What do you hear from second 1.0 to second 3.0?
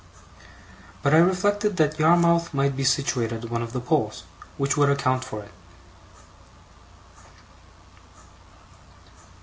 But I reflected that Yarmouth might be